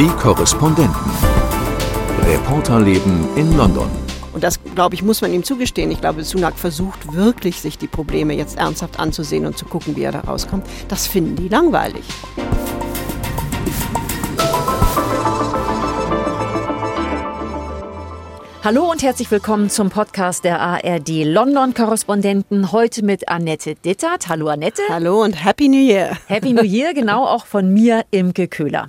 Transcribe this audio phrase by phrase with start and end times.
[0.00, 1.12] Die Korrespondenten.
[2.24, 3.90] Reporterleben in London.
[4.32, 5.90] Und das, glaube ich, muss man ihm zugestehen.
[5.90, 10.04] Ich glaube, Sunak versucht wirklich, sich die Probleme jetzt ernsthaft anzusehen und zu gucken, wie
[10.04, 10.66] er da rauskommt.
[10.88, 12.02] Das finden die langweilig.
[18.64, 22.72] Hallo und herzlich willkommen zum Podcast der ARD London Korrespondenten.
[22.72, 24.30] Heute mit Annette Dittert.
[24.30, 24.80] Hallo Annette.
[24.88, 26.16] Hallo und Happy New Year.
[26.26, 28.88] Happy New Year, genau auch von mir, Imke Köhler.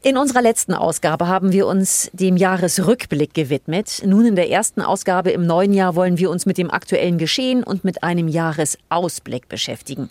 [0.00, 4.00] In unserer letzten Ausgabe haben wir uns dem Jahresrückblick gewidmet.
[4.06, 7.64] Nun in der ersten Ausgabe im neuen Jahr wollen wir uns mit dem aktuellen Geschehen
[7.64, 10.08] und mit einem Jahresausblick beschäftigen.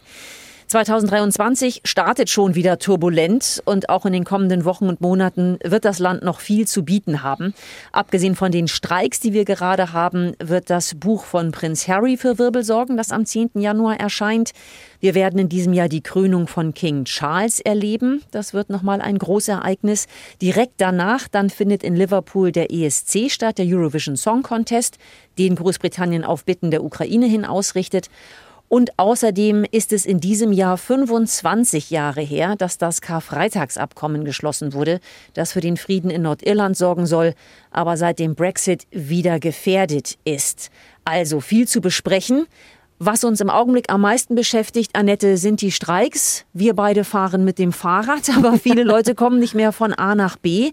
[0.68, 6.00] 2023 startet schon wieder turbulent und auch in den kommenden Wochen und Monaten wird das
[6.00, 7.54] Land noch viel zu bieten haben.
[7.94, 12.38] Abgesehen von den Streiks, die wir gerade haben, wird das Buch von Prinz Harry für
[12.38, 13.52] Wirbel sorgen, das am 10.
[13.56, 14.52] Januar erscheint.
[15.00, 18.24] Wir werden in diesem Jahr die Krönung von King Charles erleben.
[18.32, 20.08] Das wird nochmal ein Großereignis.
[20.42, 24.98] Direkt danach dann findet in Liverpool der ESC statt, der Eurovision Song Contest,
[25.38, 28.10] den Großbritannien auf Bitten der Ukraine hin ausrichtet.
[28.70, 35.00] Und außerdem ist es in diesem Jahr 25 Jahre her, dass das Karfreitagsabkommen geschlossen wurde,
[35.34, 37.34] das für den Frieden in Nordirland sorgen soll,
[37.72, 40.70] aber seit dem Brexit wieder gefährdet ist.
[41.06, 42.46] Also viel zu besprechen.
[43.00, 46.46] Was uns im Augenblick am meisten beschäftigt, Annette, sind die Streiks.
[46.52, 50.36] Wir beide fahren mit dem Fahrrad, aber viele Leute kommen nicht mehr von A nach
[50.36, 50.72] B.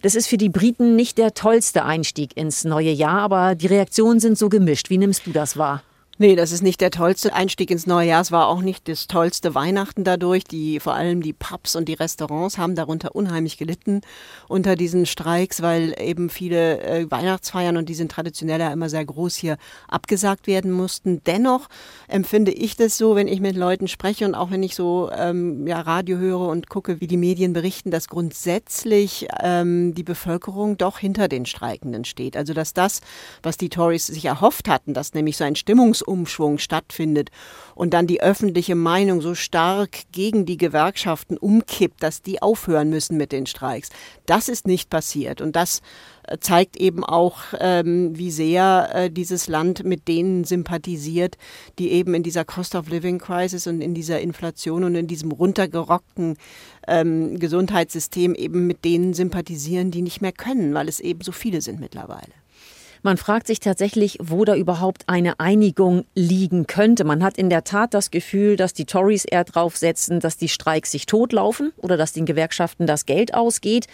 [0.00, 4.20] Das ist für die Briten nicht der tollste Einstieg ins neue Jahr, aber die Reaktionen
[4.20, 4.88] sind so gemischt.
[4.88, 5.82] Wie nimmst du das wahr?
[6.16, 8.22] Nee, das ist nicht der tollste Einstieg ins neue Jahr.
[8.22, 10.44] Es war auch nicht das tollste Weihnachten dadurch.
[10.44, 14.00] Die, vor allem die Pubs und die Restaurants haben darunter unheimlich gelitten
[14.46, 19.04] unter diesen Streiks, weil eben viele äh, Weihnachtsfeiern und die sind traditionell ja immer sehr
[19.04, 19.56] groß hier
[19.88, 21.20] abgesagt werden mussten.
[21.24, 21.68] Dennoch
[22.06, 25.66] empfinde ich das so, wenn ich mit Leuten spreche und auch wenn ich so ähm,
[25.66, 30.98] ja, Radio höre und gucke, wie die Medien berichten, dass grundsätzlich ähm, die Bevölkerung doch
[30.98, 32.36] hinter den Streikenden steht.
[32.36, 33.00] Also dass das,
[33.42, 37.30] was die Tories sich erhofft hatten, dass nämlich so ein Stimmungs Umschwung stattfindet
[37.74, 43.16] und dann die öffentliche Meinung so stark gegen die Gewerkschaften umkippt, dass die aufhören müssen
[43.16, 43.90] mit den Streiks.
[44.26, 45.80] Das ist nicht passiert und das
[46.26, 51.36] äh, zeigt eben auch, ähm, wie sehr äh, dieses Land mit denen sympathisiert,
[51.78, 55.32] die eben in dieser Cost of Living Crisis und in dieser Inflation und in diesem
[55.32, 56.36] runtergerockten
[56.86, 61.60] ähm, Gesundheitssystem eben mit denen sympathisieren, die nicht mehr können, weil es eben so viele
[61.60, 62.43] sind mittlerweile.
[63.04, 67.04] Man fragt sich tatsächlich, wo da überhaupt eine Einigung liegen könnte.
[67.04, 70.90] Man hat in der Tat das Gefühl, dass die Tories eher draufsetzen, dass die Streiks
[70.90, 73.88] sich totlaufen oder dass den Gewerkschaften das Geld ausgeht.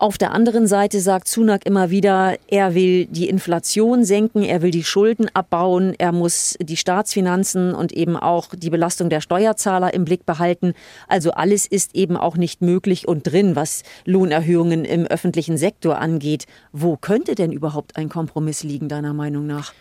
[0.00, 4.70] Auf der anderen Seite sagt Sunak immer wieder, er will die Inflation senken, er will
[4.70, 10.06] die Schulden abbauen, er muss die Staatsfinanzen und eben auch die Belastung der Steuerzahler im
[10.06, 10.72] Blick behalten.
[11.06, 16.46] Also alles ist eben auch nicht möglich und drin, was Lohnerhöhungen im öffentlichen Sektor angeht.
[16.72, 19.74] Wo könnte denn überhaupt ein Kompromiss liegen, deiner Meinung nach?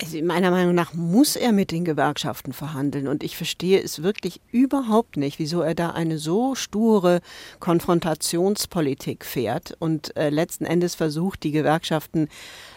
[0.00, 3.06] Also meiner Meinung nach muss er mit den Gewerkschaften verhandeln.
[3.06, 7.20] Und ich verstehe es wirklich überhaupt nicht, wieso er da eine so sture
[7.58, 12.28] Konfrontationspolitik fährt und äh, letzten Endes versucht, die Gewerkschaften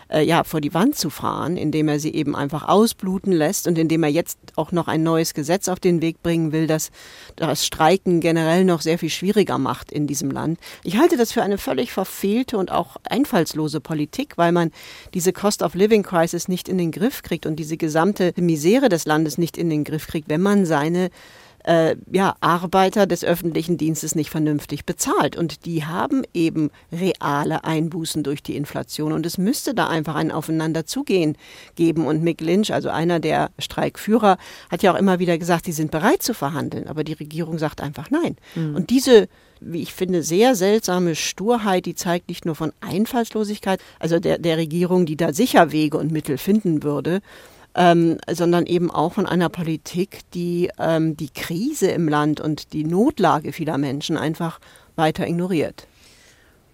[0.10, 3.78] äh, ja, vor die Wand zu fahren, indem er sie eben einfach ausbluten lässt und
[3.78, 6.92] indem er jetzt auch noch ein neues Gesetz auf den Weg bringen will, das
[7.36, 10.60] das Streiken generell noch sehr viel schwieriger macht in diesem Land.
[10.84, 14.72] Ich halte das für eine völlig verfehlte und auch einfallslose Politik, weil man
[15.14, 19.06] diese Cost of Living Crisis nicht in den Griff kriegt und diese gesamte Misere des
[19.06, 21.10] Landes nicht in den Griff kriegt, wenn man seine
[21.64, 25.36] äh, ja, Arbeiter des öffentlichen Dienstes nicht vernünftig bezahlt.
[25.36, 29.14] Und die haben eben reale Einbußen durch die Inflation.
[29.14, 31.38] Und es müsste da einfach ein Aufeinanderzugehen
[31.76, 32.06] geben.
[32.06, 34.38] Und Mick Lynch, also einer der Streikführer,
[34.70, 36.88] hat ja auch immer wieder gesagt, sie sind bereit zu verhandeln.
[36.88, 38.38] Aber die Regierung sagt einfach nein.
[38.56, 38.76] Mhm.
[38.76, 39.28] Und diese
[39.66, 44.58] wie ich finde, sehr seltsame Sturheit, die zeigt nicht nur von Einfallslosigkeit, also der, der
[44.58, 47.22] Regierung, die da sicher Wege und Mittel finden würde,
[47.76, 52.84] ähm, sondern eben auch von einer Politik, die ähm, die Krise im Land und die
[52.84, 54.60] Notlage vieler Menschen einfach
[54.96, 55.88] weiter ignoriert.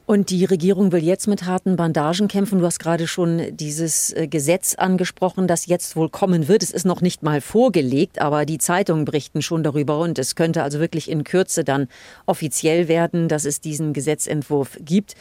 [0.10, 2.57] Und die Regierung will jetzt mit harten Bandagen kämpfen.
[2.57, 6.63] Du hast gerade schon dieses äh, Gesetz angesprochen, das jetzt wohl kommen wird.
[6.63, 10.63] Es ist noch nicht mal vorgelegt, aber die Zeitungen berichten schon darüber und es könnte
[10.63, 11.88] also wirklich in Kürze dann
[12.25, 15.13] offiziell werden, dass es diesen Gesetzentwurf gibt.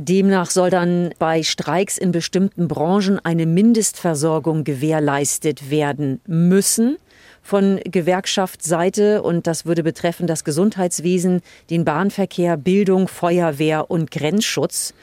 [0.00, 6.96] Demnach soll dann bei Streiks in bestimmten Branchen eine Mindestversorgung gewährleistet werden müssen
[7.42, 14.94] von Gewerkschaftsseite und das würde betreffen das Gesundheitswesen, den Bahnverkehr, Bildung, Feuerwehr und Grenzschutz.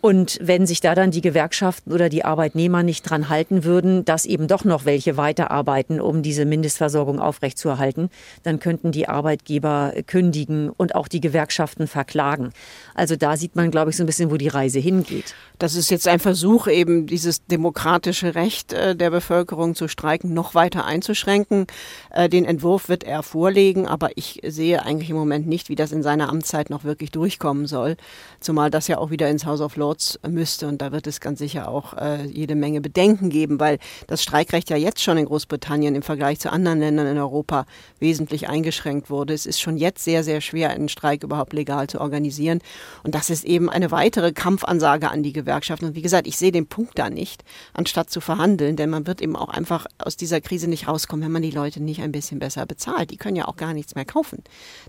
[0.00, 4.24] Und wenn sich da dann die Gewerkschaften oder die Arbeitnehmer nicht dran halten würden, dass
[4.24, 8.08] eben doch noch welche weiterarbeiten, um diese Mindestversorgung aufrechtzuerhalten,
[8.42, 12.52] dann könnten die Arbeitgeber kündigen und auch die Gewerkschaften verklagen.
[12.94, 15.34] Also da sieht man, glaube ich, so ein bisschen, wo die Reise hingeht.
[15.58, 20.54] Das ist jetzt ein Versuch, eben dieses demokratische Recht äh, der Bevölkerung zu streiken noch
[20.54, 21.66] weiter einzuschränken.
[22.10, 25.92] Äh, den Entwurf wird er vorlegen, aber ich sehe eigentlich im Moment nicht, wie das
[25.92, 27.98] in seiner Amtszeit noch wirklich durchkommen soll.
[28.40, 30.68] Zumal das ja auch wieder ins House of Lords Lords müsste.
[30.68, 34.70] Und da wird es ganz sicher auch äh, jede Menge Bedenken geben, weil das Streikrecht
[34.70, 37.66] ja jetzt schon in Großbritannien im Vergleich zu anderen Ländern in Europa
[37.98, 39.34] wesentlich eingeschränkt wurde.
[39.34, 42.60] Es ist schon jetzt sehr, sehr schwer, einen Streik überhaupt legal zu organisieren.
[43.02, 45.86] Und das ist eben eine weitere Kampfansage an die Gewerkschaften.
[45.86, 47.42] Und wie gesagt, ich sehe den Punkt da nicht,
[47.74, 51.32] anstatt zu verhandeln, denn man wird eben auch einfach aus dieser Krise nicht rauskommen, wenn
[51.32, 53.10] man die Leute nicht ein bisschen besser bezahlt.
[53.10, 54.44] Die können ja auch gar nichts mehr kaufen.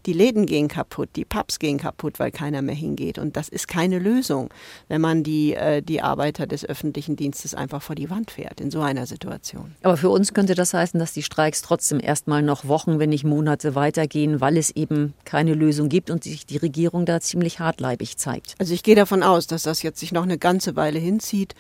[0.06, 3.18] Die Läden gehen kaputt, die Pubs gehen kaputt, weil keiner mehr hingeht.
[3.18, 4.50] Und das ist keine Lösung
[4.92, 8.72] wenn man die, äh, die Arbeiter des öffentlichen Dienstes einfach vor die Wand fährt in
[8.72, 9.74] so einer Situation.
[9.84, 13.24] Aber für uns könnte das heißen, dass die Streiks trotzdem erstmal noch Wochen, wenn nicht
[13.24, 18.18] Monate weitergehen, weil es eben keine Lösung gibt und sich die Regierung da ziemlich hartleibig
[18.18, 18.56] zeigt.
[18.60, 21.56] Also ich gehe davon aus, dass das jetzt sich noch eine ganze Weile hinzieht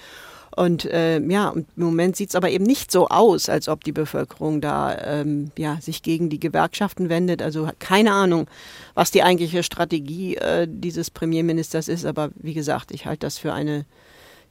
[0.55, 3.93] und äh, ja, im Moment sieht es aber eben nicht so aus, als ob die
[3.93, 7.41] Bevölkerung da ähm, ja, sich gegen die Gewerkschaften wendet.
[7.41, 8.47] Also keine Ahnung,
[8.93, 12.05] was die eigentliche Strategie äh, dieses Premierministers ist.
[12.05, 13.85] Aber wie gesagt, ich halte das für eine,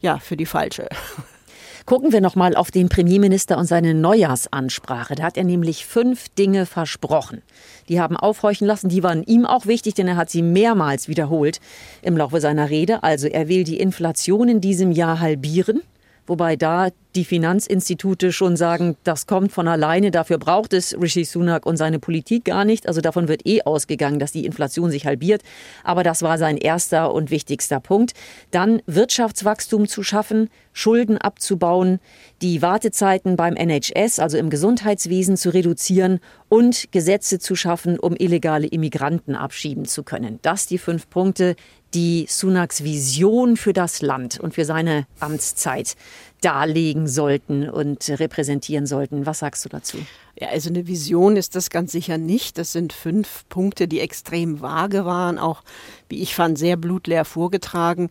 [0.01, 0.89] ja, für die falsche.
[1.87, 5.17] Gucken wir nochmal auf den Premierminister und seine Neujahrsansprache.
[5.17, 7.43] Da hat er nämlich fünf Dinge versprochen.
[7.89, 11.61] Die haben aufhorchen lassen, die waren ihm auch wichtig, denn er hat sie mehrmals wiederholt
[12.03, 13.03] im Laufe seiner Rede.
[13.03, 15.83] Also er will die Inflation in diesem Jahr halbieren
[16.31, 21.67] wobei da die Finanzinstitute schon sagen, das kommt von alleine, dafür braucht es Rishi Sunak
[21.67, 22.87] und seine Politik gar nicht.
[22.87, 25.43] Also davon wird eh ausgegangen, dass die Inflation sich halbiert.
[25.83, 28.13] Aber das war sein erster und wichtigster Punkt.
[28.53, 31.99] Dann Wirtschaftswachstum zu schaffen, Schulden abzubauen,
[32.43, 38.69] die Wartezeiten beim NHS, also im Gesundheitswesen zu reduzieren und Gesetze zu schaffen, um illegale
[38.69, 40.39] Immigranten abschieben zu können.
[40.43, 41.57] Das die fünf Punkte,
[41.95, 45.97] die Sunaks Vision für das Land und für seine Amtszeit
[46.41, 49.27] darlegen sollten und repräsentieren sollten.
[49.27, 49.99] Was sagst du dazu?
[50.41, 52.57] Ja, also eine Vision ist das ganz sicher nicht.
[52.57, 55.63] Das sind fünf Punkte, die extrem vage waren, auch,
[56.09, 58.09] wie ich fand, sehr blutleer vorgetragen,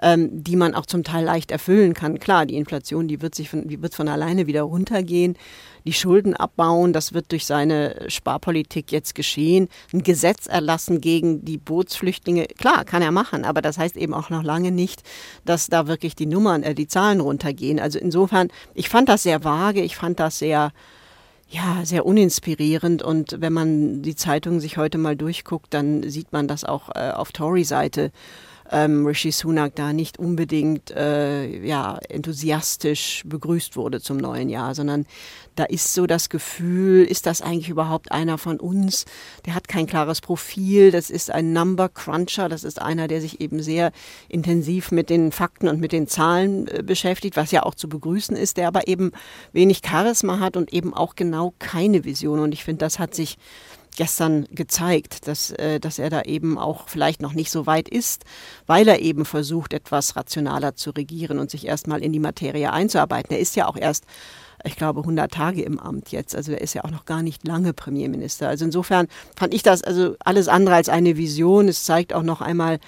[0.00, 2.20] ähm, die man auch zum Teil leicht erfüllen kann.
[2.20, 5.36] Klar, die Inflation, die wird sich von, die wird von alleine wieder runtergehen.
[5.84, 9.68] Die Schulden abbauen, das wird durch seine Sparpolitik jetzt geschehen.
[9.92, 14.30] Ein Gesetz erlassen gegen die Bootsflüchtlinge, klar, kann er machen, aber das heißt eben auch
[14.30, 15.02] noch lange nicht,
[15.44, 17.71] dass da wirklich die Nummern, äh, die Zahlen runtergehen.
[17.80, 20.72] Also insofern, ich fand das sehr vage, ich fand das sehr,
[21.48, 23.02] ja, sehr uninspirierend.
[23.02, 27.10] Und wenn man die Zeitung sich heute mal durchguckt, dann sieht man das auch äh,
[27.10, 28.12] auf Tory-Seite
[28.72, 35.06] ähm, Rishi Sunak da nicht unbedingt äh, ja, enthusiastisch begrüßt wurde zum neuen Jahr, sondern
[35.54, 39.04] da ist so das Gefühl, ist das eigentlich überhaupt einer von uns?
[39.44, 43.40] Der hat kein klares Profil, das ist ein Number Cruncher, das ist einer, der sich
[43.40, 43.92] eben sehr
[44.28, 48.34] intensiv mit den Fakten und mit den Zahlen äh, beschäftigt, was ja auch zu begrüßen
[48.34, 49.12] ist, der aber eben
[49.52, 52.40] wenig Charisma hat und eben auch genau keine Vision.
[52.40, 53.36] Und ich finde, das hat sich
[53.96, 58.24] gestern gezeigt, dass, äh, dass er da eben auch vielleicht noch nicht so weit ist,
[58.66, 63.34] weil er eben versucht, etwas rationaler zu regieren und sich erstmal in die Materie einzuarbeiten.
[63.34, 64.04] Er ist ja auch erst
[64.64, 66.36] ich glaube, 100 Tage im Amt jetzt.
[66.36, 68.48] Also er ist ja auch noch gar nicht lange Premierminister.
[68.48, 71.68] Also insofern fand ich das also alles andere als eine Vision.
[71.68, 72.78] Es zeigt auch noch einmal,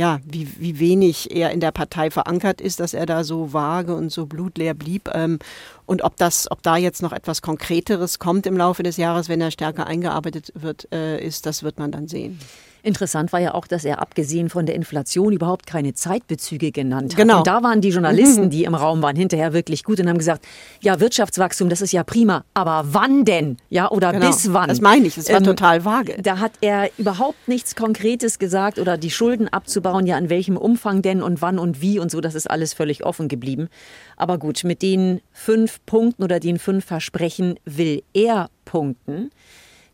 [0.00, 3.94] ja, wie, wie wenig er in der Partei verankert ist, dass er da so vage
[3.94, 5.10] und so blutleer blieb.
[5.12, 5.38] Ähm,
[5.84, 9.42] und ob das, ob da jetzt noch etwas Konkreteres kommt im Laufe des Jahres, wenn
[9.42, 12.40] er stärker eingearbeitet wird, äh, ist, das wird man dann sehen.
[12.82, 17.16] Interessant war ja auch, dass er abgesehen von der Inflation überhaupt keine Zeitbezüge genannt hat.
[17.16, 17.38] Genau.
[17.38, 20.46] Und da waren die Journalisten, die im Raum waren, hinterher wirklich gut und haben gesagt,
[20.80, 23.56] ja, Wirtschaftswachstum, das ist ja prima, aber wann denn?
[23.68, 24.26] Ja, oder genau.
[24.26, 24.68] bis wann?
[24.68, 26.16] Das meine ich, das war ähm, total vage.
[26.22, 31.02] Da hat er überhaupt nichts Konkretes gesagt oder die Schulden abzubauen, ja, in welchem Umfang
[31.02, 33.68] denn und wann und wie und so, das ist alles völlig offen geblieben.
[34.16, 39.30] Aber gut, mit den fünf Punkten oder den fünf Versprechen will er punkten.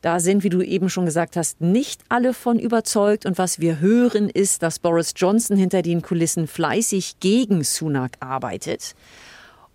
[0.06, 3.26] Da sind, wie du eben schon gesagt hast, nicht alle von überzeugt.
[3.26, 8.94] Und was wir hören, ist, dass Boris Johnson hinter den Kulissen fleißig gegen Sunak arbeitet.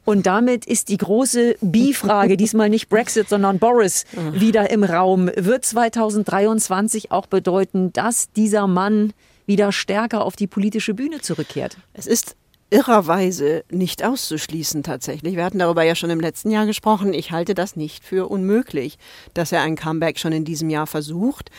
[0.05, 5.29] Und damit ist die große B-Frage, diesmal nicht Brexit, sondern Boris, wieder im Raum.
[5.35, 9.11] Wird 2023 auch bedeuten, dass dieser Mann
[9.47, 11.75] wieder stärker auf die politische Bühne zurückkehrt?
[11.93, 12.37] Es ist
[12.71, 15.35] irrerweise nicht auszuschließen tatsächlich.
[15.35, 17.13] Wir hatten darüber ja schon im letzten Jahr gesprochen.
[17.13, 18.97] Ich halte das nicht für unmöglich,
[19.33, 21.51] dass er ein Comeback schon in diesem Jahr versucht.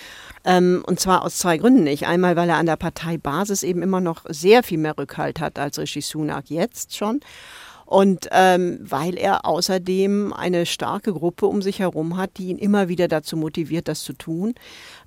[0.45, 2.07] Ähm, und zwar aus zwei Gründen nicht.
[2.07, 5.79] Einmal, weil er an der Parteibasis eben immer noch sehr viel mehr Rückhalt hat als
[5.79, 7.21] Rishi Sunak jetzt schon.
[7.87, 12.89] Und ähm, weil er außerdem eine starke Gruppe um sich herum hat, die ihn immer
[12.89, 14.55] wieder dazu motiviert, das zu tun.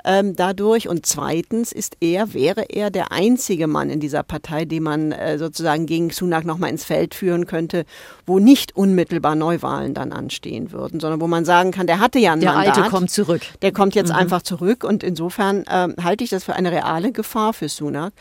[0.03, 0.87] Ähm, dadurch.
[0.87, 5.37] Und zweitens ist er, wäre er der einzige Mann in dieser Partei, den man äh,
[5.39, 7.85] sozusagen gegen Sunak nochmal ins Feld führen könnte,
[8.25, 12.33] wo nicht unmittelbar Neuwahlen dann anstehen würden, sondern wo man sagen kann, der hatte ja
[12.33, 12.75] ein der Mandat.
[12.75, 13.41] Der Alte kommt zurück.
[13.63, 14.15] Der kommt jetzt mhm.
[14.17, 14.83] einfach zurück.
[14.83, 18.13] Und insofern äh, halte ich das für eine reale Gefahr für Sunak.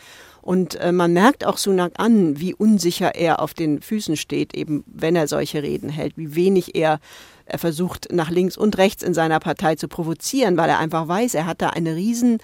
[0.45, 4.83] Und äh, man merkt auch Sunak an, wie unsicher er auf den Füßen steht, eben
[4.85, 6.99] wenn er solche Reden hält, wie wenig er,
[7.47, 11.33] er versucht, nach links und rechts in seiner Partei zu provozieren, weil er einfach weiß,
[11.33, 12.37] er hat da eine riesen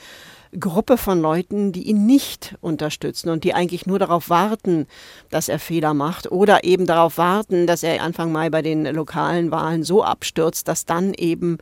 [0.59, 4.87] Gruppe von Leuten, die ihn nicht unterstützen und die eigentlich nur darauf warten,
[5.29, 9.51] dass er Fehler macht oder eben darauf warten, dass er Anfang Mai bei den lokalen
[9.51, 11.59] Wahlen so abstürzt, dass dann eben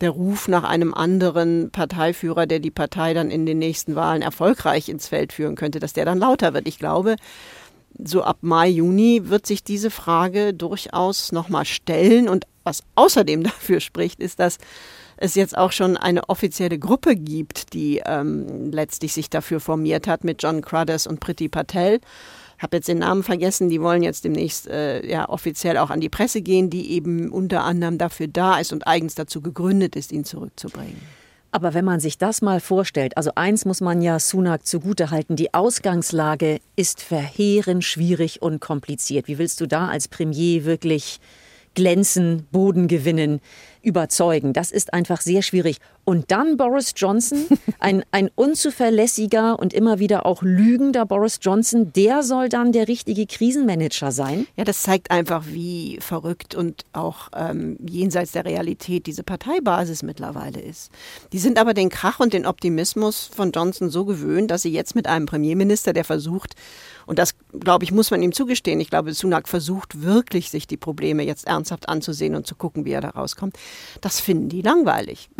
[0.00, 4.88] der Ruf nach einem anderen Parteiführer, der die Partei dann in den nächsten Wahlen erfolgreich
[4.88, 6.66] ins Feld führen könnte, dass der dann lauter wird.
[6.66, 7.16] Ich glaube,
[8.02, 12.28] so ab Mai, Juni wird sich diese Frage durchaus nochmal stellen.
[12.28, 14.58] Und was außerdem dafür spricht, ist, dass
[15.16, 20.24] es jetzt auch schon eine offizielle Gruppe gibt, die ähm, letztlich sich dafür formiert hat
[20.24, 22.00] mit John Cruddas und Priti Patel
[22.62, 26.08] habe jetzt den Namen vergessen, die wollen jetzt demnächst äh, ja offiziell auch an die
[26.08, 30.24] Presse gehen, die eben unter anderem dafür da ist und eigens dazu gegründet ist, ihn
[30.24, 31.00] zurückzubringen.
[31.52, 35.52] Aber wenn man sich das mal vorstellt, also eins muss man ja Sunak zugutehalten, die
[35.52, 39.26] Ausgangslage ist verheerend schwierig und kompliziert.
[39.26, 41.18] Wie willst du da als Premier wirklich
[41.74, 43.40] glänzen, Boden gewinnen?
[43.82, 44.52] Überzeugen.
[44.52, 45.78] Das ist einfach sehr schwierig.
[46.04, 47.46] Und dann Boris Johnson,
[47.78, 53.26] ein, ein unzuverlässiger und immer wieder auch lügender Boris Johnson, der soll dann der richtige
[53.26, 54.46] Krisenmanager sein?
[54.56, 60.60] Ja, das zeigt einfach, wie verrückt und auch ähm, jenseits der Realität diese Parteibasis mittlerweile
[60.60, 60.90] ist.
[61.32, 64.94] Die sind aber den Krach und den Optimismus von Johnson so gewöhnt, dass sie jetzt
[64.94, 66.54] mit einem Premierminister, der versucht,
[67.10, 68.78] und das, glaube ich, muss man ihm zugestehen.
[68.78, 72.92] Ich glaube, Sunak versucht wirklich, sich die Probleme jetzt ernsthaft anzusehen und zu gucken, wie
[72.92, 73.56] er da rauskommt.
[74.00, 75.30] Das finden die langweilig.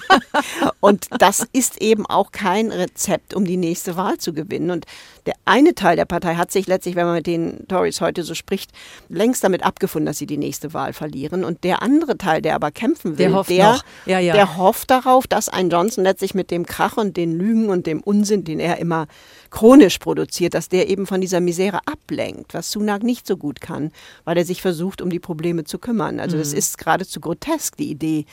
[0.80, 4.70] und das ist eben auch kein Rezept, um die nächste Wahl zu gewinnen.
[4.70, 4.86] Und
[5.26, 8.34] der eine Teil der Partei hat sich letztlich, wenn man mit den Tories heute so
[8.34, 8.70] spricht,
[9.08, 11.44] längst damit abgefunden, dass sie die nächste Wahl verlieren.
[11.44, 14.34] Und der andere Teil, der aber kämpfen will, der hofft, der, ja, ja.
[14.34, 18.00] der hofft darauf, dass ein Johnson letztlich mit dem Krach und den Lügen und dem
[18.00, 19.06] Unsinn, den er immer
[19.50, 23.92] chronisch produziert, dass der eben von dieser Misere ablenkt, was Sunak nicht so gut kann,
[24.24, 26.18] weil er sich versucht, um die Probleme zu kümmern.
[26.18, 26.58] Also das mhm.
[26.58, 28.24] ist geradezu grotesk, die Idee,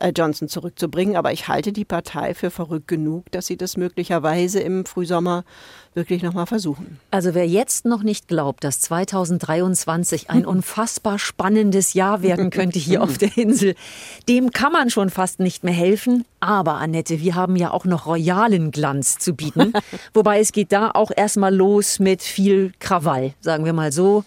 [0.00, 1.16] äh, Johnson zurückzubringen.
[1.16, 5.44] Aber ich halte die Partei für verrückt genug, dass sie das möglicherweise im Frühsommer
[5.94, 7.00] wirklich nochmal versuchen.
[7.10, 13.02] Also wer jetzt noch nicht glaubt, dass 2023 ein unfassbar spannendes Jahr werden könnte hier
[13.02, 13.74] auf der Insel,
[14.28, 16.24] dem kann man schon fast nicht mehr helfen.
[16.40, 19.72] Aber Annette, wir haben ja auch noch royalen Glanz zu bieten.
[20.14, 24.24] Wobei es geht da auch erstmal los mit viel Krawall, sagen wir mal so.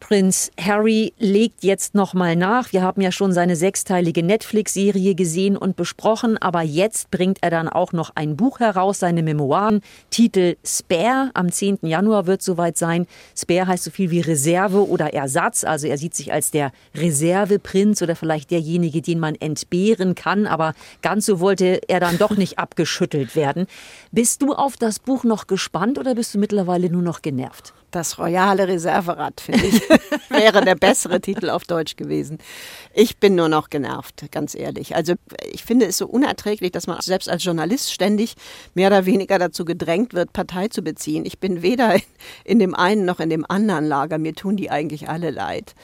[0.00, 2.72] Prinz Harry legt jetzt nochmal nach.
[2.72, 7.68] Wir haben ja schon seine sechsteilige Netflix-Serie gesehen und besprochen, aber jetzt bringt er dann
[7.68, 9.80] auch noch ein Buch heraus, seine Memoiren.
[10.10, 11.30] Titel Spare.
[11.34, 11.80] Am 10.
[11.82, 13.06] Januar wird soweit sein.
[13.36, 15.64] Spare heißt so viel wie Reserve oder Ersatz.
[15.64, 20.46] Also er sieht sich als der Reserveprinz oder vielleicht derjenige, den man entbehren kann.
[20.46, 23.66] Aber ganz so wollte er dann doch nicht abgeschüttelt werden.
[24.12, 27.74] Bist du auf das Buch noch gespannt oder bist du mittlerweile nur noch genervt?
[27.90, 29.80] Das royale Reserverad, finde ich,
[30.28, 32.38] wäre der bessere Titel auf Deutsch gewesen.
[32.92, 34.94] Ich bin nur noch genervt, ganz ehrlich.
[34.94, 35.14] Also
[35.50, 38.34] ich finde es so unerträglich, dass man selbst als Journalist ständig
[38.74, 41.24] mehr oder weniger dazu gedrängt wird, Partei zu beziehen.
[41.24, 41.96] Ich bin weder
[42.44, 44.18] in dem einen noch in dem anderen Lager.
[44.18, 45.74] Mir tun die eigentlich alle leid.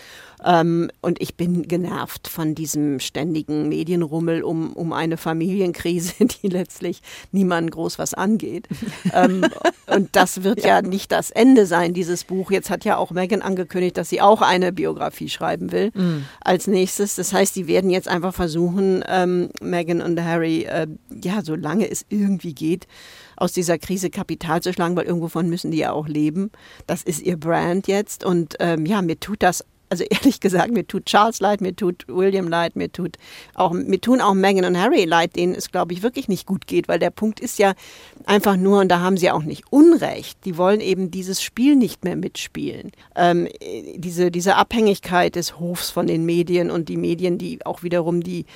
[0.44, 7.00] Ähm, und ich bin genervt von diesem ständigen Medienrummel um, um eine Familienkrise, die letztlich
[7.32, 8.68] niemanden groß was angeht.
[9.12, 9.46] ähm,
[9.86, 10.80] und das wird ja.
[10.80, 10.82] ja.
[10.82, 12.50] nicht das Ende sein, dieses Buch.
[12.50, 16.24] Jetzt hat ja auch Megan angekündigt, dass sie auch eine Biografie schreiben will mhm.
[16.40, 17.16] als nächstes.
[17.16, 20.86] Das heißt, die werden jetzt einfach versuchen, ähm, Meghan und Harry, äh,
[21.22, 22.86] ja, solange es irgendwie geht,
[23.36, 26.50] aus dieser Krise Kapital zu schlagen, weil irgendwovon müssen die ja auch leben.
[26.86, 28.24] Das ist ihr Brand jetzt.
[28.24, 32.04] Und ähm, ja, mir tut das also ehrlich gesagt, mir tut Charles leid, mir tut
[32.08, 33.16] William leid, mir tut
[33.54, 36.66] auch, mir tun auch Meghan und Harry leid, denen es, glaube ich, wirklich nicht gut
[36.66, 37.74] geht, weil der Punkt ist ja
[38.26, 42.04] einfach nur, und da haben sie auch nicht Unrecht, die wollen eben dieses Spiel nicht
[42.04, 42.92] mehr mitspielen.
[43.16, 43.48] Ähm,
[43.96, 48.46] diese, diese Abhängigkeit des Hofs von den Medien und die Medien, die auch wiederum die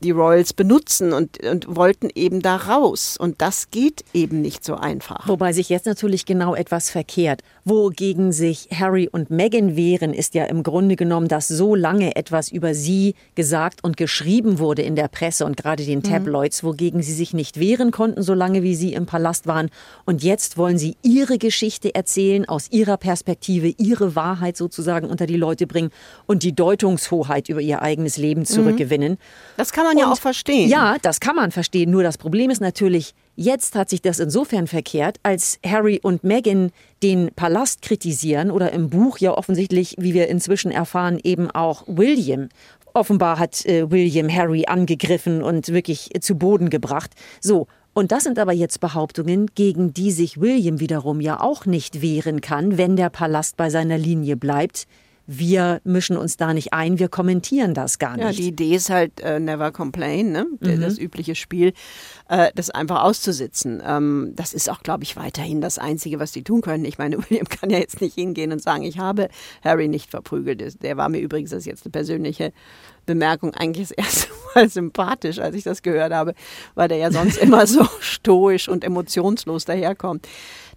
[0.00, 3.16] die Royals benutzen und, und wollten eben da raus.
[3.18, 5.28] Und das geht eben nicht so einfach.
[5.28, 7.42] Wobei sich jetzt natürlich genau etwas verkehrt.
[7.64, 12.50] Wogegen sich Harry und Meghan wehren, ist ja im Grunde genommen, dass so lange etwas
[12.50, 16.04] über sie gesagt und geschrieben wurde in der Presse und gerade den mhm.
[16.04, 19.70] Tabloids, wogegen sie sich nicht wehren konnten, solange wie sie im Palast waren.
[20.06, 25.36] Und jetzt wollen sie ihre Geschichte erzählen, aus ihrer Perspektive, ihre Wahrheit sozusagen unter die
[25.36, 25.90] Leute bringen
[26.26, 28.46] und die Deutungshoheit über ihr eigenes Leben mhm.
[28.46, 29.18] zurückgewinnen.
[29.56, 30.68] Das kann man man ja auch verstehen.
[30.68, 31.90] Ja, das kann man verstehen.
[31.90, 36.70] Nur das Problem ist natürlich, jetzt hat sich das insofern verkehrt, als Harry und Meghan
[37.02, 42.48] den Palast kritisieren oder im Buch ja offensichtlich, wie wir inzwischen erfahren, eben auch William.
[42.92, 47.12] Offenbar hat äh, William Harry angegriffen und wirklich zu Boden gebracht.
[47.40, 52.02] So, und das sind aber jetzt Behauptungen, gegen die sich William wiederum ja auch nicht
[52.02, 54.86] wehren kann, wenn der Palast bei seiner Linie bleibt
[55.32, 58.24] wir mischen uns da nicht ein, wir kommentieren das gar nicht.
[58.24, 60.46] Ja, die Idee ist halt äh, never complain, ne?
[60.58, 60.80] Mhm.
[60.80, 61.72] das übliche Spiel,
[62.28, 63.80] äh, das einfach auszusitzen.
[63.86, 66.84] Ähm, das ist auch, glaube ich, weiterhin das Einzige, was die tun können.
[66.84, 69.28] Ich meine, William kann ja jetzt nicht hingehen und sagen, ich habe
[69.62, 70.82] Harry nicht verprügelt.
[70.82, 72.52] Der war mir übrigens, das ist jetzt eine persönliche
[73.06, 76.34] Bemerkung, eigentlich das erste Mal sympathisch, als ich das gehört habe,
[76.74, 80.26] weil der ja sonst immer so stoisch und emotionslos daherkommt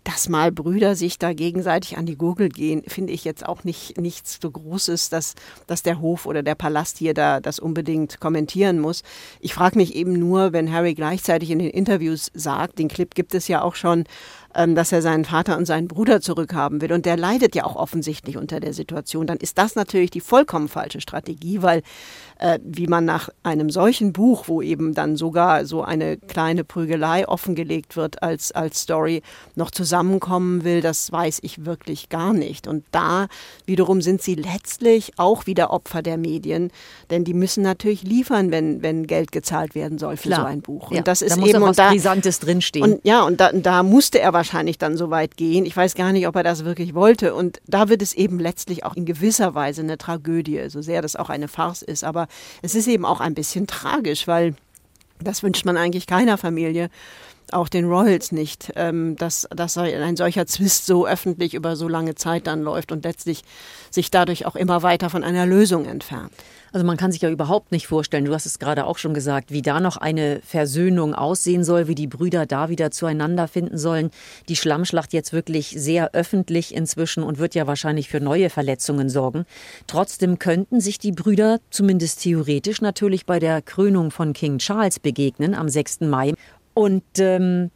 [0.03, 3.97] dass mal Brüder sich da gegenseitig an die Gurgel gehen, finde ich jetzt auch nicht
[3.97, 5.35] nichts so Großes, dass,
[5.67, 9.03] dass der Hof oder der Palast hier da das unbedingt kommentieren muss.
[9.39, 13.33] Ich frage mich eben nur, wenn Harry gleichzeitig in den Interviews sagt, den Clip gibt
[13.33, 14.03] es ja auch schon,
[14.53, 16.93] dass er seinen Vater und seinen Bruder zurückhaben will.
[16.93, 19.27] Und der leidet ja auch offensichtlich unter der Situation.
[19.27, 21.81] Dann ist das natürlich die vollkommen falsche Strategie, weil
[22.39, 27.27] äh, wie man nach einem solchen Buch, wo eben dann sogar so eine kleine Prügelei
[27.27, 29.21] offengelegt wird als, als Story,
[29.55, 32.67] noch zusammenkommen will, das weiß ich wirklich gar nicht.
[32.67, 33.27] Und da
[33.65, 36.71] wiederum sind sie letztlich auch wieder Opfer der Medien,
[37.09, 40.41] denn die müssen natürlich liefern, wenn, wenn Geld gezahlt werden soll für Klar.
[40.41, 40.91] so ein Buch.
[40.91, 42.93] Und ja, das ist da muss eben was da, Brisantes drinstehen.
[42.93, 45.65] Und ja, und da, da musste er wahrscheinlich dann so weit gehen.
[45.65, 47.33] Ich weiß gar nicht, ob er das wirklich wollte.
[47.33, 51.15] Und da wird es eben letztlich auch in gewisser Weise eine Tragödie, so sehr das
[51.15, 52.03] auch eine Farce ist.
[52.03, 52.27] Aber
[52.61, 54.55] es ist eben auch ein bisschen tragisch, weil
[55.21, 56.89] das wünscht man eigentlich keiner Familie
[57.51, 62.15] auch den Royals nicht, ähm, dass, dass ein solcher Zwist so öffentlich über so lange
[62.15, 63.43] Zeit dann läuft und letztlich
[63.89, 66.31] sich dadurch auch immer weiter von einer Lösung entfernt.
[66.73, 69.51] Also man kann sich ja überhaupt nicht vorstellen, du hast es gerade auch schon gesagt,
[69.51, 74.09] wie da noch eine Versöhnung aussehen soll, wie die Brüder da wieder zueinander finden sollen.
[74.49, 79.45] Die Schlammschlacht jetzt wirklich sehr öffentlich inzwischen und wird ja wahrscheinlich für neue Verletzungen sorgen.
[79.85, 85.53] Trotzdem könnten sich die Brüder zumindest theoretisch natürlich bei der Krönung von King Charles begegnen
[85.53, 86.01] am 6.
[86.01, 86.33] Mai.
[86.73, 87.71] Und ähm,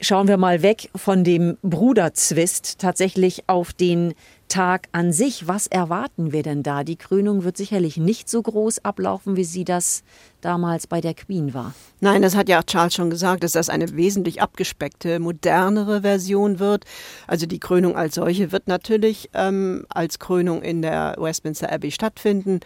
[0.00, 4.14] schauen wir mal weg von dem Bruderzwist tatsächlich auf den
[4.48, 5.48] Tag an sich.
[5.48, 6.84] Was erwarten wir denn da?
[6.84, 10.02] Die Krönung wird sicherlich nicht so groß ablaufen, wie sie das
[10.40, 11.74] damals bei der Queen war.
[12.00, 16.58] Nein, das hat ja auch Charles schon gesagt, dass das eine wesentlich abgespeckte, modernere Version
[16.58, 16.84] wird.
[17.26, 22.60] Also die Krönung als solche wird natürlich ähm, als Krönung in der Westminster Abbey stattfinden.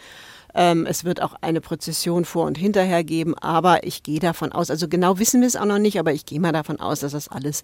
[0.55, 4.71] Ähm, es wird auch eine Prozession vor und hinterher geben, aber ich gehe davon aus,
[4.71, 7.11] also genau wissen wir es auch noch nicht, aber ich gehe mal davon aus, dass
[7.11, 7.63] das alles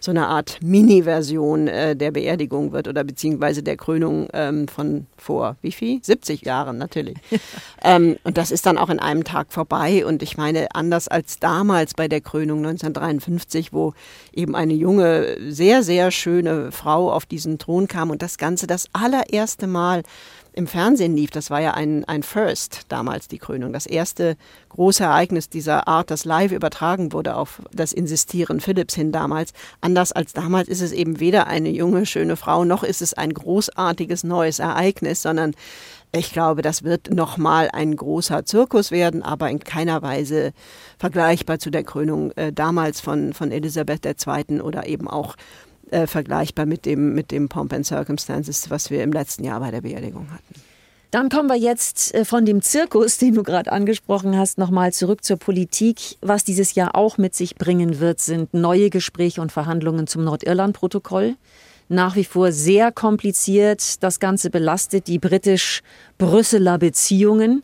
[0.00, 5.56] so eine Art Mini-Version äh, der Beerdigung wird oder beziehungsweise der Krönung ähm, von vor
[5.62, 6.02] wie viel?
[6.02, 7.16] 70 Jahren natürlich.
[7.84, 11.38] ähm, und das ist dann auch in einem Tag vorbei und ich meine, anders als
[11.38, 13.94] damals bei der Krönung 1953, wo
[14.32, 18.88] eben eine junge, sehr, sehr schöne Frau auf diesen Thron kam und das Ganze das
[18.92, 20.02] allererste Mal
[20.54, 21.30] im Fernsehen lief.
[21.30, 23.72] Das war ja ein, ein First damals, die Krönung.
[23.72, 24.36] Das erste
[24.70, 29.52] große Ereignis dieser Art, das live übertragen wurde auf das Insistieren Philipps hin damals.
[29.80, 33.34] Anders als damals ist es eben weder eine junge, schöne Frau, noch ist es ein
[33.34, 35.54] großartiges neues Ereignis, sondern
[36.12, 40.52] ich glaube, das wird nochmal ein großer Zirkus werden, aber in keiner Weise
[40.96, 44.60] vergleichbar zu der Krönung äh, damals von, von Elisabeth II.
[44.60, 45.34] oder eben auch
[45.94, 49.70] äh, vergleichbar mit dem, mit dem Pomp and Circumstances, was wir im letzten Jahr bei
[49.70, 50.60] der Beerdigung hatten.
[51.12, 55.22] Dann kommen wir jetzt äh, von dem Zirkus, den du gerade angesprochen hast, nochmal zurück
[55.22, 56.16] zur Politik.
[56.20, 61.36] Was dieses Jahr auch mit sich bringen wird, sind neue Gespräche und Verhandlungen zum Nordirland-Protokoll.
[61.88, 64.02] Nach wie vor sehr kompliziert.
[64.02, 67.62] Das Ganze belastet die britisch-Brüsseler Beziehungen.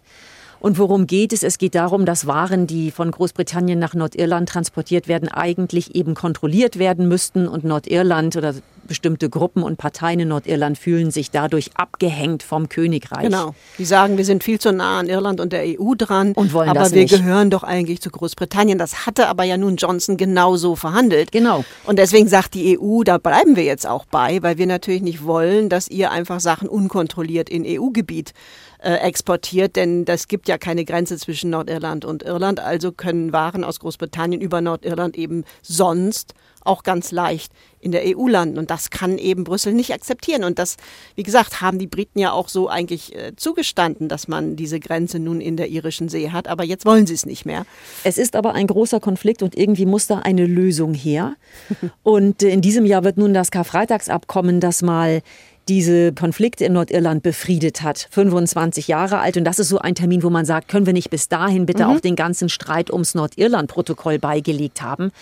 [0.60, 1.42] Und worum geht es?
[1.42, 6.78] Es geht darum, dass Waren, die von Großbritannien nach Nordirland transportiert werden, eigentlich eben kontrolliert
[6.78, 8.54] werden müssten und Nordirland oder
[8.90, 13.22] bestimmte Gruppen und Parteien in Nordirland fühlen sich dadurch abgehängt vom Königreich.
[13.22, 13.54] Genau.
[13.78, 16.32] Die sagen, wir sind viel zu nah an Irland und der EU dran.
[16.32, 17.14] Und wollen aber das wir nicht.
[17.14, 18.78] gehören doch eigentlich zu Großbritannien.
[18.78, 21.30] Das hatte aber ja nun Johnson genauso verhandelt.
[21.30, 21.64] Genau.
[21.86, 25.24] Und deswegen sagt die EU, da bleiben wir jetzt auch bei, weil wir natürlich nicht
[25.24, 28.34] wollen, dass ihr einfach Sachen unkontrolliert in EU-Gebiet
[28.82, 32.60] äh, exportiert, denn das gibt ja keine Grenze zwischen Nordirland und Irland.
[32.60, 38.28] Also können Waren aus Großbritannien über Nordirland eben sonst auch ganz leicht in der EU
[38.28, 38.58] landen.
[38.58, 40.44] Und das kann eben Brüssel nicht akzeptieren.
[40.44, 40.76] Und das,
[41.14, 45.18] wie gesagt, haben die Briten ja auch so eigentlich äh, zugestanden, dass man diese Grenze
[45.18, 46.48] nun in der irischen See hat.
[46.48, 47.64] Aber jetzt wollen sie es nicht mehr.
[48.04, 51.36] Es ist aber ein großer Konflikt und irgendwie muss da eine Lösung her.
[52.02, 55.22] Und äh, in diesem Jahr wird nun das Karfreitagsabkommen, das mal
[55.70, 59.36] diese Konflikte in Nordirland befriedet hat, 25 Jahre alt.
[59.36, 61.86] Und das ist so ein Termin, wo man sagt, können wir nicht bis dahin bitte
[61.86, 65.12] auch den ganzen Streit ums Nordirland-Protokoll beigelegt haben.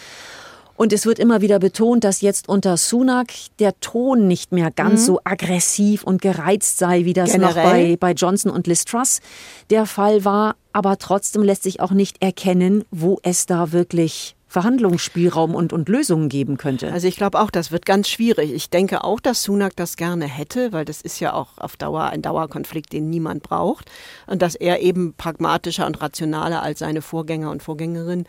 [0.75, 3.27] Und es wird immer wieder betont, dass jetzt unter Sunak
[3.59, 7.65] der Ton nicht mehr ganz so aggressiv und gereizt sei, wie das noch Generell?
[7.65, 9.21] bei, bei Johnson und Liz Truss
[9.69, 10.57] der Fall war.
[10.73, 16.31] Aber trotzdem lässt sich auch nicht erkennen, wo es da wirklich Verhandlungsspielraum und, und Lösungen
[16.31, 16.91] geben könnte.
[16.91, 18.53] Also ich glaube auch, das wird ganz schwierig.
[18.53, 22.05] Ich denke auch, dass Sunak das gerne hätte, weil das ist ja auch auf Dauer
[22.05, 23.91] ein Dauerkonflikt, den niemand braucht.
[24.27, 28.27] Und dass er eben pragmatischer und rationaler als seine Vorgänger und Vorgängerinnen,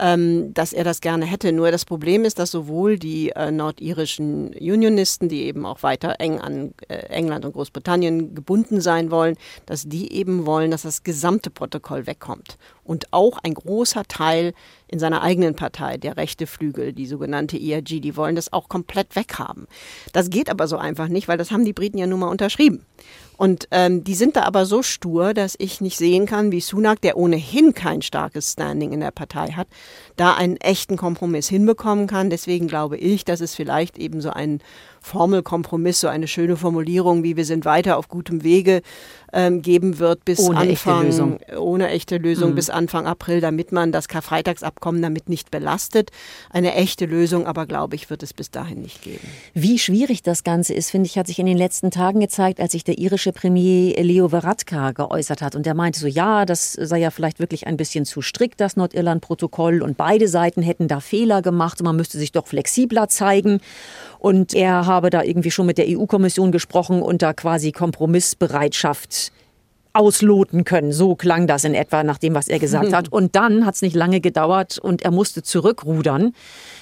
[0.00, 1.52] ähm, dass er das gerne hätte.
[1.52, 6.40] Nur das Problem ist, dass sowohl die äh, nordirischen Unionisten, die eben auch weiter eng
[6.40, 9.36] an äh, England und Großbritannien gebunden sein wollen,
[9.66, 12.56] dass die eben wollen, dass das gesamte Protokoll wegkommt.
[12.82, 14.54] Und auch ein großer Teil
[14.88, 19.14] in seiner eigenen Partei, der rechte Flügel, die sogenannte ERG, die wollen das auch komplett
[19.14, 19.68] weghaben.
[20.12, 22.84] Das geht aber so einfach nicht, weil das haben die Briten ja nun mal unterschrieben.
[23.36, 27.00] Und ähm, die sind da aber so stur, dass ich nicht sehen kann, wie Sunak,
[27.00, 29.66] der ohnehin kein starkes Standing in der Partei hat,
[30.16, 32.30] da einen echten Kompromiss hinbekommen kann.
[32.30, 34.60] Deswegen glaube ich, dass es vielleicht eben so ein
[35.00, 38.82] Formelkompromiss, so eine schöne Formulierung, wie wir sind weiter auf gutem Wege
[39.32, 41.38] ähm, geben wird bis Ohne echte Anfang, Lösung.
[41.58, 46.10] ohne echte Lösung bis Anfang April, damit man das Karfreitagsabkommen damit nicht belastet.
[46.50, 49.26] Eine echte Lösung, aber glaube ich, wird es bis dahin nicht geben.
[49.54, 52.72] Wie schwierig das Ganze ist, finde ich, hat sich in den letzten Tagen gezeigt, als
[52.72, 55.54] sich der irische Premier Leo Varadkar geäußert hat.
[55.54, 58.76] Und der meinte so, ja, das sei ja vielleicht wirklich ein bisschen zu strikt, das
[58.76, 59.82] Nordirland-Protokoll.
[59.82, 63.60] Und beide Seiten hätten da Fehler gemacht und man müsste sich doch flexibler zeigen.
[64.18, 69.32] Und er habe da irgendwie schon mit der EU-Kommission gesprochen und da quasi Kompromissbereitschaft
[69.92, 70.92] ausloten können.
[70.92, 73.10] So klang das in etwa nach dem, was er gesagt hat.
[73.10, 76.34] Und dann hat es nicht lange gedauert und er musste zurückrudern.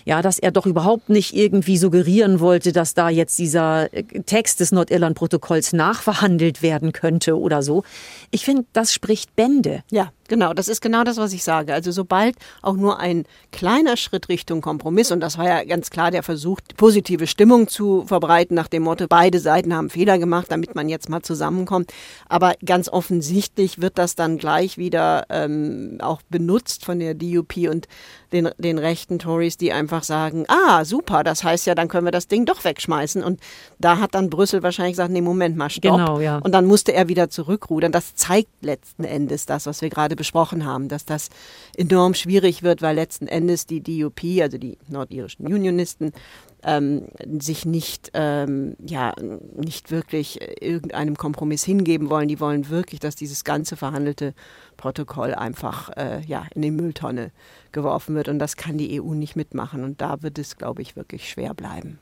[0.09, 4.59] Ja, dass er doch überhaupt nicht irgendwie suggerieren wollte, dass da jetzt dieser äh, Text
[4.59, 7.83] des Nordirland-Protokolls nachverhandelt werden könnte oder so.
[8.31, 9.83] Ich finde, das spricht Bände.
[9.91, 10.55] Ja, genau.
[10.55, 11.75] Das ist genau das, was ich sage.
[11.75, 16.11] Also sobald auch nur ein kleiner Schritt Richtung Kompromiss, und das war ja ganz klar
[16.11, 20.75] der Versuch, positive Stimmung zu verbreiten nach dem Motto, beide Seiten haben Fehler gemacht, damit
[20.75, 21.93] man jetzt mal zusammenkommt.
[22.31, 27.89] Aber ganz offensichtlich wird das dann gleich wieder ähm, auch benutzt von der DUP und
[28.33, 32.13] den, den rechten Tories, die einfach sagen, ah, super, das heißt ja, dann können wir
[32.13, 33.23] das Ding doch wegschmeißen.
[33.23, 33.41] Und
[33.79, 35.99] da hat dann Brüssel wahrscheinlich gesagt, nee, Moment mal, stopp.
[35.99, 36.39] Genau, ja.
[36.39, 37.93] Und dann musste er wieder zurückrudern.
[37.93, 41.31] Das zeigt letzten Endes das, was wir gerade besprochen haben, dass das
[41.77, 46.13] enorm schwierig wird, weil letzten Endes die DUP, also die nordirischen Unionisten,
[46.63, 47.09] ähm,
[47.41, 49.15] sich nicht, ähm, ja,
[49.57, 52.29] nicht wirklich irgendeinem Kompromiss hingeben wollen.
[52.29, 54.35] Die wollen wirklich, dass dieses ganze verhandelte
[54.77, 57.31] Protokoll einfach äh, ja, in die Mülltonne
[57.73, 58.29] geworfen wird.
[58.29, 59.85] Und das kann die EU nicht mitmachen.
[59.85, 61.99] Und da wird es, glaube ich, wirklich schwer bleiben.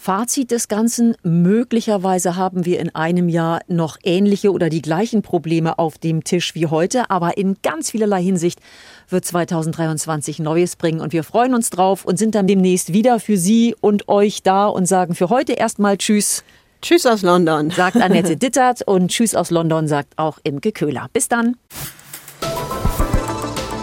[0.00, 5.76] Fazit des Ganzen, möglicherweise haben wir in einem Jahr noch ähnliche oder die gleichen Probleme
[5.76, 8.60] auf dem Tisch wie heute, aber in ganz vielerlei Hinsicht
[9.08, 13.36] wird 2023 Neues bringen und wir freuen uns drauf und sind dann demnächst wieder für
[13.36, 16.44] Sie und euch da und sagen für heute erstmal Tschüss,
[16.80, 17.70] Tschüss aus London.
[17.70, 21.08] sagt Annette Dittert und Tschüss aus London sagt auch Imke Köhler.
[21.12, 21.56] Bis dann.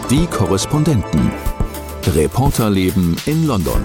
[0.08, 1.30] Die Korrespondenten.
[2.14, 3.82] Reporterleben in London.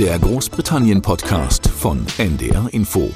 [0.00, 3.12] Der Großbritannien-Podcast von NDR Info.